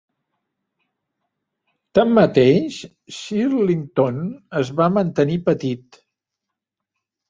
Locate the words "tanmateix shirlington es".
1.99-4.77